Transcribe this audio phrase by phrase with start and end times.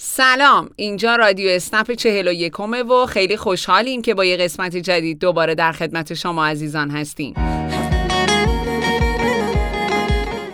[0.00, 5.18] سلام اینجا رادیو اسنپ چهل و یکمه و خیلی خوشحالیم که با یه قسمت جدید
[5.18, 7.34] دوباره در خدمت شما عزیزان هستیم.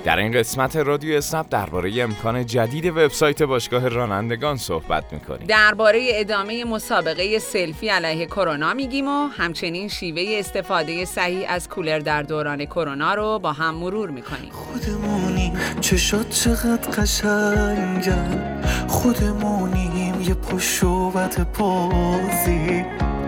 [0.04, 5.46] در این قسمت رادیو اسنپ درباره امکان جدید وبسایت باشگاه رانندگان صحبت می‌کنیم.
[5.46, 12.22] درباره ادامه مسابقه سلفی علیه کرونا میگیم و همچنین شیوه استفاده صحیح از کولر در
[12.22, 14.51] دوران کرونا رو با هم مرور می‌کنیم.
[14.53, 20.20] خودمونی چشات چقدر قشنگن خودمونیم.
[20.20, 22.84] یه پشوبت پوزی.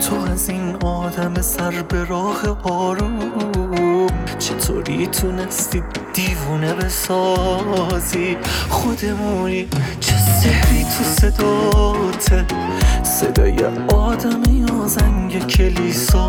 [0.09, 3.66] تو از این آدم سر به راه آروم.
[4.39, 5.83] چطوری تونستی
[6.13, 8.37] دیوونه بسازی؟
[8.69, 9.69] خودمونی
[10.01, 12.47] چه سهری تو صداته
[13.03, 16.29] صدای آدمی زنگ کلیسا.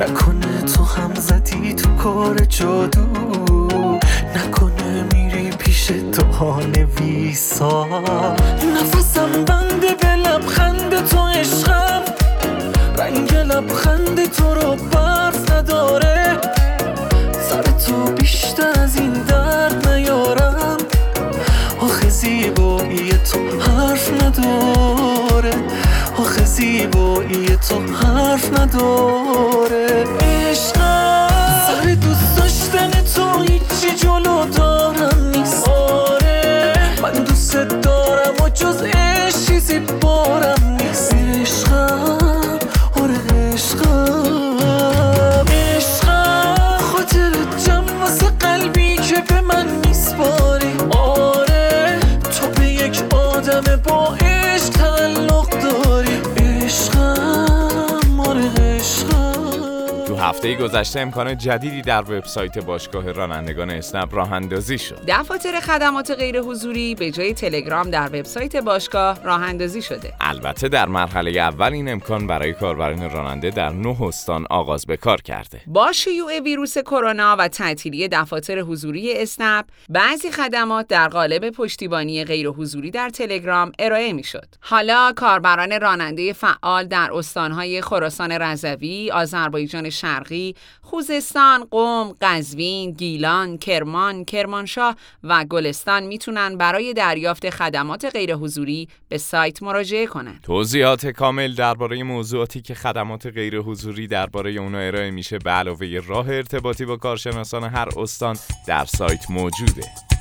[0.00, 3.06] نکنه تو هم زدی تو کار جادو.
[4.36, 7.86] نکنه میری پیش تو نویسا
[8.76, 12.02] نفسم بنده به لبخند تو عشقم.
[12.98, 14.76] رنگ لبخند تو رو
[26.18, 30.04] آخه زیبایی تو حرف نداره.
[30.20, 31.03] عشقم
[60.24, 65.00] هفته گذشته امکان جدیدی در وبسایت باشگاه رانندگان اسنپ راه اندازی شد.
[65.08, 70.12] دفاتر خدمات غیر حضوری به جای تلگرام در وبسایت باشگاه راه اندازی شده.
[70.20, 75.20] البته در مرحله اول این امکان برای کاربران راننده در نه استان آغاز به کار
[75.20, 75.60] کرده.
[75.66, 82.48] با شیوع ویروس کرونا و تعطیلی دفاتر حضوری اسنپ بعضی خدمات در قالب پشتیبانی غیر
[82.48, 84.46] حضوری در تلگرام ارائه می‌شد.
[84.60, 90.13] حالا کاربران راننده فعال در استانهای خراسان رضوی آذربایجان شرقی
[90.82, 99.18] خوزستان قم قزوین گیلان کرمان کرمانشاه و گلستان می‌تونن برای دریافت خدمات غیر حضوری به
[99.18, 105.38] سایت مراجعه کنند توضیحات کامل درباره موضوعاتی که خدمات غیر حضوری درباره اونا ارائه میشه
[105.38, 108.36] به علاوه راه ارتباطی با کارشناسان هر استان
[108.66, 110.13] در سایت موجوده.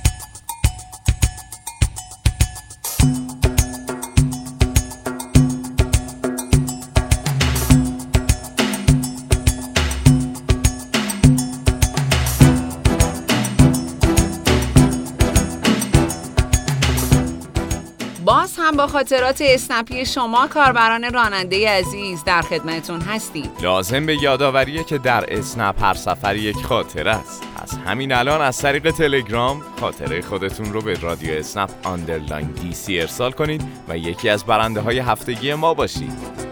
[18.25, 23.49] باز هم با خاطرات اسنپی شما کاربران راننده عزیز در خدمتون هستیم.
[23.61, 27.43] لازم به یادآوریه که در اسنپ هر سفر یک خاطره است.
[27.55, 33.31] پس همین الان از طریق تلگرام خاطره خودتون رو به رادیو اسنپ underline DC ارسال
[33.31, 36.43] کنید و یکی از برنده های هفتگی ما باشید.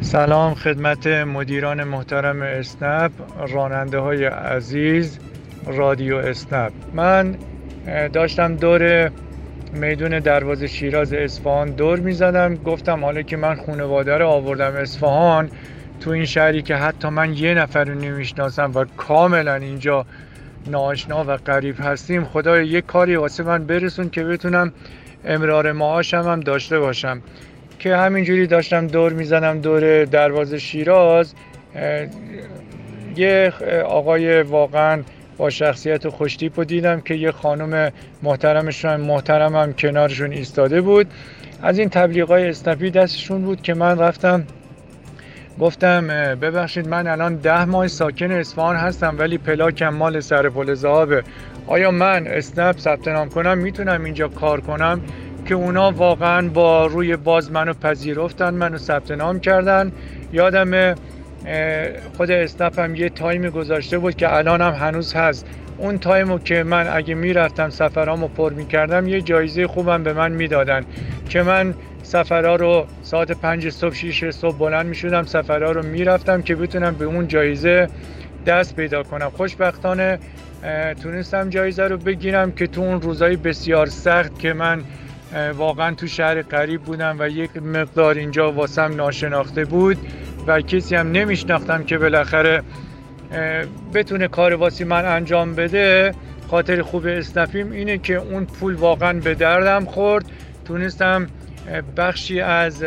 [0.00, 3.12] سلام خدمت مدیران محترم اسنپ
[3.48, 5.18] راننده های عزیز
[5.66, 6.72] رادیو اسنپ.
[6.94, 7.38] من
[8.12, 9.10] داشتم دور
[9.72, 12.54] میدون دروازه شیراز اصفهان دور می‌زدم.
[12.54, 15.50] گفتم حالا که من خانواده رو آوردم اصفهان
[16.00, 20.06] تو این شهری که حتی من یه نفر رو نمی‌شناسم و کاملا اینجا
[20.66, 24.72] ناآشنا و غریب هستیم خدای یه کاری واسه من برسون که بتونم
[25.24, 27.22] امرار معاشم هم داشته باشم.
[27.78, 31.34] که همینجوری داشتم دور می‌زنم دور دروازه شیراز
[33.16, 33.52] یه
[33.84, 35.02] آقای واقعا
[35.40, 37.92] با شخصیت خوشتیپ رو دیدم که یه خانم
[38.22, 41.06] محترمشون محترمم کنارشون ایستاده بود.
[41.62, 44.44] از این تبلیغای اسنپی دستشون بود که من رفتم
[45.60, 51.22] گفتم ببخشید من الان ده ماه ساکن اصفهان هستم ولی پلاکم مال سر پل زهابه
[51.66, 55.00] آیا من اسنپ ثبت نام کنم؟ می‌تونم اینجا کار کنم؟
[55.46, 59.92] که اونا واقعا با روی باز منو پذیرفتن منو ثبت نام کردن.
[60.32, 60.94] یادم
[62.16, 65.46] خود اسنپ هم یه time ی گذاشته بود که الان هم هنوز هست.
[65.78, 70.32] اون time و که من اگه می‌رفتم سفرامو پر می‌کردم یه جایزه خوبم به من
[70.32, 70.84] می‌دادن
[71.28, 76.54] که من سفرها رو ساعت پنج صبح شیش صبح بلند می‌شدم سفرها رو می‌رفتم که
[76.54, 77.88] بتونم به اون جایزه
[78.46, 79.30] دست پیدا کنم.
[79.30, 80.18] خوشبختانه
[81.02, 84.82] تونستم جایزه رو بگیرم که تو اون روزهای بسیار سخت که من
[85.56, 89.98] واقعا تو شهر قریب بودم و یک مقدار اینجا واسم ناشناخته بود.
[90.46, 92.62] و کسی هم نمیشناختم که بالاخره
[93.94, 96.14] بتونه کار واسی من انجام بده
[96.50, 100.24] خاطر خوب اسنپیم اینه که اون پول واقعا به دردم خورد.
[100.64, 101.26] تونستم
[101.96, 102.84] بخشی از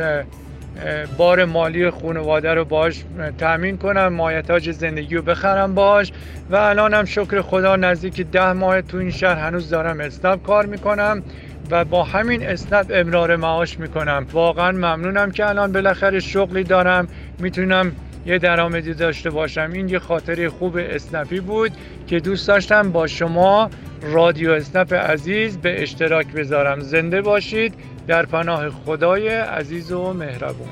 [1.17, 3.03] بار مالی خانواده رو باش
[3.37, 6.11] تأمین کنم مایتاج زندگی رو بخرم باش
[6.49, 11.23] و الانم شکر خدا نزدیک ده ماه تو این شهر هنوز دارم اسنپ کار می‌کنم.
[11.71, 14.27] و با همین اسنپ امرار معاش می‌کنم.
[14.31, 17.07] واقعا ممنونم که الان بالاخره شغلی دارم.
[17.39, 17.91] می‌تونم
[18.25, 19.71] یه درآمدی داشته باشم.
[19.73, 21.71] این یه خاطره خوب اسنپی بود
[22.07, 23.69] که دوست داشتم با شما
[24.01, 26.79] رادیو اسنپ عزیز به اشتراک بذارم.
[26.79, 27.73] زنده باشید.
[28.07, 30.67] در پناه خدای عزیز و مهربون.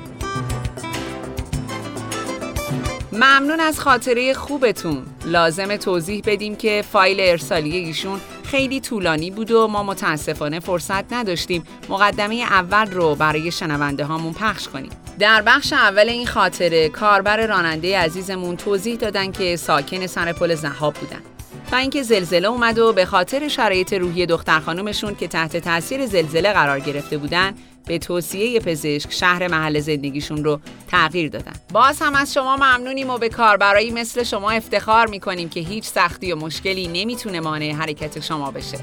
[3.14, 4.98] ممنون از خاطره خوبتون.
[5.26, 8.20] لازم توضیح بدیم که فایل ارسالی ایشون
[8.52, 14.68] خیلی طولانی بود و ما متاسفانه فرصت نداشتیم مقدمه اول رو برای شنونده هامون پخش
[14.68, 14.90] کنیم.
[15.20, 20.94] در بخش اول این خاطره کاربر راننده عزیزمون توضیح دادن که ساکن سر پل زهاب
[20.94, 21.31] بودن.
[21.72, 26.54] و اینکه زلزله اومد و به خاطر شرایط روحی دختر خانومشون که تحت تاثیر زلزله
[26.54, 27.54] قرار گرفته بودن
[27.86, 31.54] به توصیه پزشک شهر محل زندگیشون رو تغییر دادن.
[31.74, 36.32] باز هم از شما ممنونیم و به کاربرایی مثل شما افتخار می‌کنیم که هیچ سختی
[36.32, 38.78] و مشکلی نمی‌تونه مانع حرکت شما بشه.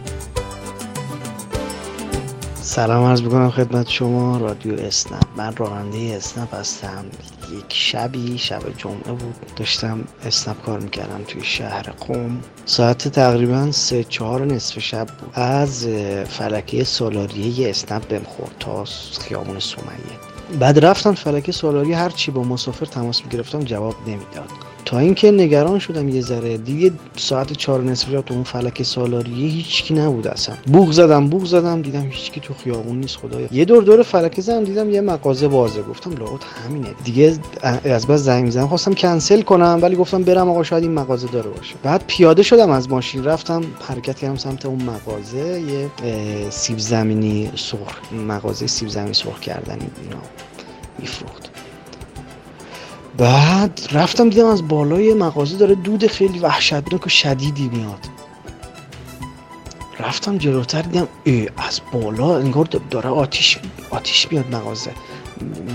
[2.54, 7.04] سلام عرض بکنم خدمت شما رادیو اسنپ من راننده اسنپ هستم
[7.52, 9.34] یک شبی شب جمعه بود.
[9.56, 12.40] داشتم اسنپ کار می‌کردم توی شهر قوم.
[12.64, 15.30] ساعت تقریبا سه چهار نصف شب بود.
[15.34, 15.86] از
[16.28, 18.84] فلکه سولاریه اسنپ بهم خورد تا
[19.20, 20.58] خیابون سمیه.
[20.60, 24.48] بعد رفتم فلکه سولاری هر چی با مسافر تماس می‌گرفتم جواب نمی‌داد.
[24.88, 26.56] تا اینکه نگران شدم یه ذره.
[26.56, 30.54] دیگه ساعت چهار نصف تو اون فلک سالاریه هیچکی نبود اصلا.
[30.66, 33.48] بوغ زدم بوغ زدم دیدم هیچکی تو خیابون نیست خدایا.
[33.52, 35.82] یه دور دور فلک زدم دیدم یه مغازه بازه.
[35.82, 36.88] گفتم لاغت همینه.
[37.04, 37.38] دیگه
[37.84, 41.50] از بس زنگ زدم خواستم کنسل کنم ولی گفتم برم آقا شاید این مغازه داره
[41.50, 41.74] باشه.
[41.82, 43.24] بعد پیاده شدم از ماشین.
[43.24, 45.90] رفتم حرکت کردم سمت اون مغازه یه
[46.50, 50.22] سیب زمینی سرخ مغازه سیب زمینی سرخ کردنی اینا
[50.98, 51.47] میفروخت.
[53.18, 57.98] بعد رفتم دیدم از بالای مغازه داره دود خیلی وحشتناک و شدیدی میاد.
[60.00, 63.58] رفتم جلوتر دیدم ای از بالا انگار داره آتیش
[63.90, 64.90] آتیش میاد مغازه.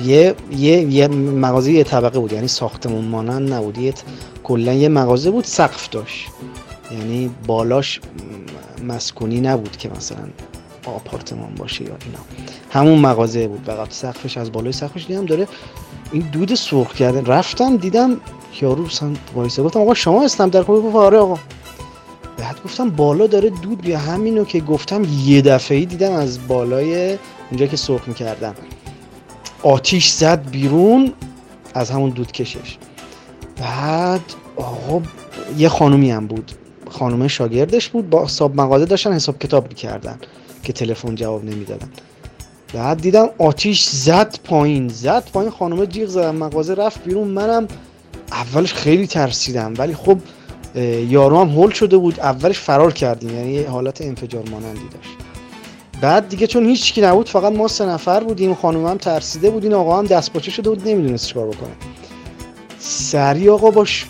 [0.03, 3.77] یه یه یه مغازه یه طبقه بود یعنی ساختمون مانند نبود.
[3.77, 3.93] یه
[4.43, 6.27] کلا یه مغازه بود سقف داشت.
[6.91, 7.99] یعنی بالاش
[8.87, 10.27] مسکونی نبود که مثلا
[10.85, 12.19] آپارتمان باشه یا اینا.
[12.71, 15.47] همون مغازه بود فقط سقفش از بالای سقفش دیدم داره
[16.13, 18.17] این دود سرخ کرده رفتم دیدم
[18.61, 20.49] یارو سن وایسه گفتم آقا شما هستم.
[20.49, 21.39] در خوبی گفت آره آقا.
[22.37, 27.17] بعد گفتم بالا داره دود بیا همینو که گفتم یه دفعه دیدم از بالای
[27.49, 28.55] اونجا که سرخ می‌کردم.
[29.63, 31.13] آتیش زد بیرون
[31.73, 32.77] از همون دود کشش.
[33.57, 34.21] بعد
[34.55, 35.01] آقا
[35.57, 36.51] یه خانومی هم بود.
[36.89, 38.09] خانومه شاگردش بود.
[38.09, 40.17] با حساب مقاله داشتن حساب کتاب می‌کردن
[40.63, 41.89] که تلفن جواب نمی‌دادن.
[42.73, 47.27] بعد دیدم آتیش زد پایین زد پایین خانم جیغ زدم مغازه رفت بیرون.
[47.27, 47.67] منم
[48.31, 50.17] اولش خیلی ترسیدم ولی خب
[51.09, 52.19] یارو هم هول شده بود.
[52.19, 55.17] اولش فرار کردیم یعنی حالت انفجار مانندی داشت.
[56.01, 58.55] بعد دیگه چون هیچ کی نبود فقط ما سه نفر بودیم.
[58.55, 61.71] خانم هم ترسیده بود این آقا هم دست پاچه شده بود نمی‌دونست چیکار بکنه.
[62.79, 64.05] سری آقا باش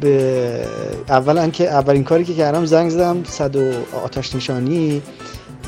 [0.00, 0.66] به
[1.08, 3.72] اولا که اولین کاری که کردم زنگ زدم صد و
[4.04, 5.02] آتش نشانی.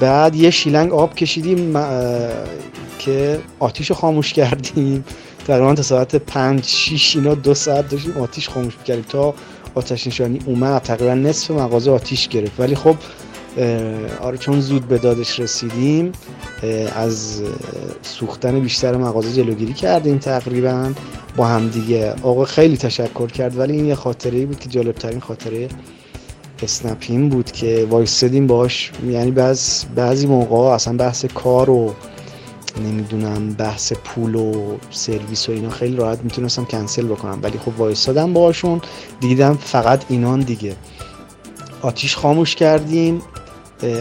[0.00, 1.77] بعد یه شیلنگ آب کشیدیم
[2.99, 5.05] که آتیش رو خاموش کردیم.
[5.47, 9.35] تقریبا تا ساعت 5 6 اینا دو ساعت داشتیم آتیش خاموش کردیم تا
[9.75, 10.83] آتش نشانی اومد.
[10.83, 12.61] تقریبا نصف مغازه آتیش گرفت.
[12.61, 12.97] ولی خب
[14.21, 16.12] آره چون زود به دادش رسیدیم
[16.95, 17.43] از
[18.02, 20.93] سوختن بیشتر مغازه جلوگیری کردیم تقریبا.
[21.37, 25.69] با هم دیگه آقا خیلی تشکر کرد ولی این یه خاطره بود که جالبترین خاطره
[26.62, 31.95] اسنپین بود که وایستدیم باش یعنی بعض بعضی موقع اصلا بحث کار و
[32.85, 37.38] نمی‌دونم بحث پول و سرویس و اینا خیلی راحت می‌تونستم کنسل بکنم.
[37.43, 38.81] ولی خب وایستادم باشون
[39.21, 40.77] دیدم فقط اینان دیگه.
[41.83, 43.23] آتیش خاموش کردیم.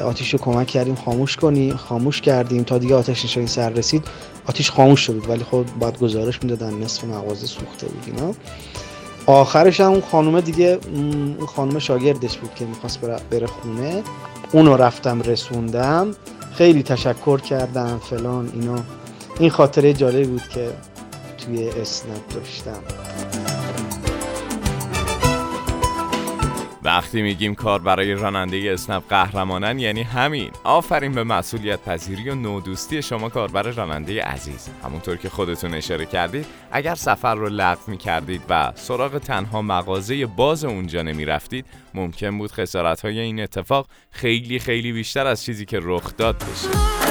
[0.06, 2.64] آتیش رو کمک کردیم خاموش کنی خاموش کردیم.
[2.64, 4.04] تا دیگه آتش نشانی سر رسید
[4.46, 5.30] آتیش خاموش شد.
[5.30, 8.34] ولی خب باید گزارش می‌دادن نصف مغازه سوخته بود اینا.
[9.27, 14.03] آخرش هم اون خانومه دیگه اون خانومه شاگردش بود که می‌خواست بره خونه.
[14.51, 16.12] اونو رفتم رسوندم.
[16.53, 18.79] خیلی تشکر کردم فلان اینا.
[19.39, 20.69] این خاطره جالبی بود که
[21.38, 23.07] توی اسنپ داشتم.
[26.88, 30.51] وقتی میگیم کار برای راننده اسنپ قهرمانن یعنی همین.
[30.63, 34.70] آفرین به مسئولیت پذیری و نودوستی شما کاربر راننده عزیز.
[34.84, 40.25] همونطور که خودتون اشاره کردید اگر سفر رو لغو می کردید و سراغ تنها مغازه
[40.25, 45.65] باز اونجا نمی رفتید ممکن بود خسارت های این اتفاق خیلی خیلی بیشتر از چیزی
[45.65, 47.07] که رخ داد بشه.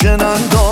[0.00, 0.63] اگر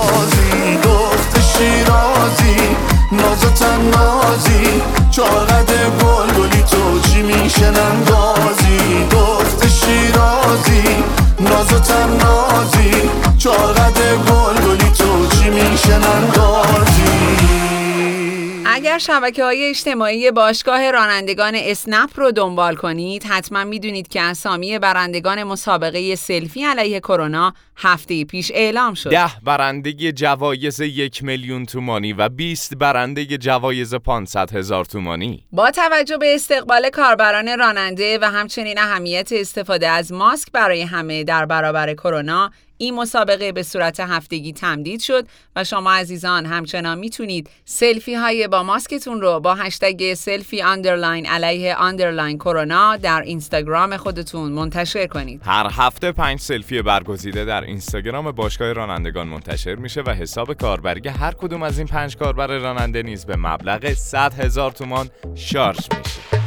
[19.02, 23.24] شبکه های اجتماعی باشگاه رانندگان اسنپ رو دنبال کنید.
[23.24, 29.10] حتما می‌دونید که اسامی برندگان مسابقه سلفی علیه کرونا هفته پیش اعلام شد.
[29.10, 35.44] ده برنده جوایز یک میلیون تومانی و 20 برنده جوایز 500 هزار تومانی.
[35.52, 41.46] با توجه به استقبال کاربران راننده و همچنین اهمیت استفاده از ماسک برای همه در
[41.46, 42.50] برابر کرونا
[42.82, 48.62] این مسابقه به صورت هفتگی تمدید شد و شما عزیزان همچنان می‌تونید سلفی های با
[48.62, 55.40] ماسکتون رو با هشتگ سلفی underline علیه underline کرونا در اینستاگرام خودتون منتشر کنید.
[55.44, 61.32] هر هفته پنج سلفی برگزیده در اینستاگرام باشگاه رانندگان منتشر میشه و حساب کاربری هر
[61.32, 66.41] کدوم از این پنج کاربر راننده نیز به مبلغ 100 هزار تومان شارژ میشه.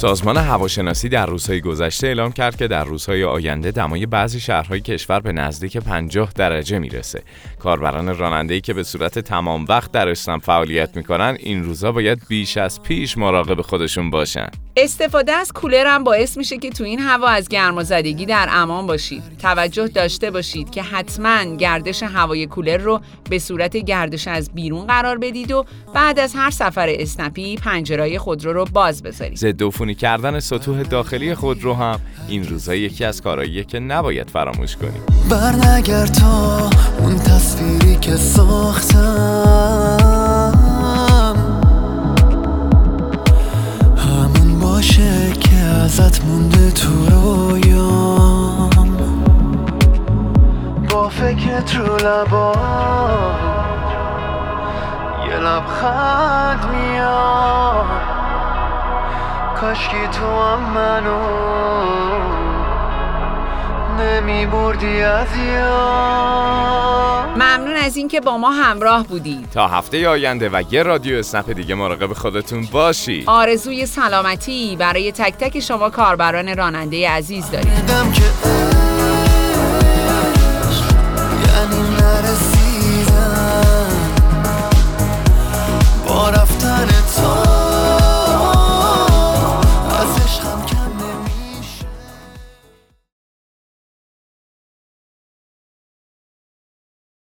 [0.00, 5.20] سازمان هواشناسی در روزهای گذشته اعلام کرد که در روزهای آینده دمای بعضی شهرهای کشور
[5.20, 7.22] به نزدیک 50 درجه می‌رسه.
[7.58, 12.56] کاربران راننده‌ای که به صورت تمام وقت در اسلام فعالیت می‌کنن این روزا باید بیش
[12.56, 14.48] از پیش مراقب خودشون باشن.
[14.76, 19.22] استفاده از کولر هم باعث میشه که تو این هوا از گرمازدگی در امان باشید.
[19.38, 25.18] توجه داشته باشید که حتما گردش هوای کولر رو به صورت گردش از بیرون قرار
[25.18, 25.64] بدید و
[25.94, 29.38] بعد از هر سفر اسنپی پنجرهای خودرو رو باز بذارید.
[29.38, 34.76] ضد عفونی کردن سطوح داخلی خودرو هم این روزا یکی از کارهاییه که نباید فراموش
[34.76, 35.02] کنیم.
[35.30, 39.00] برنگرد تا اون تصویری که ساختم.
[44.60, 48.70] باشه که ازت مونده تو رویام.
[50.90, 52.54] با فکر رو لبا
[55.28, 58.09] یه لبخند میاد
[59.60, 61.20] کاشکی تو هم منو
[64.02, 65.28] نمی بردی از
[67.36, 69.50] ممنون از اینکه با ما همراه بودید.
[69.50, 73.24] تا هفته آینده و یه رادیو اسنپ دیگه مراقب خودتون باشید.
[73.26, 77.72] آرزوی سلامتی برای تک تک شما کاربران راننده عزیز داریم.
[77.72, 77.90] یعنی